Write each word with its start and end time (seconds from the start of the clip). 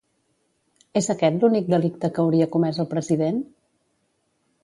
És 1.01 1.09
aquest 1.13 1.43
l'únic 1.43 1.69
delicte 1.75 2.11
que 2.15 2.25
hauria 2.25 2.49
comès 2.57 2.81
el 2.85 2.91
president? 2.97 3.39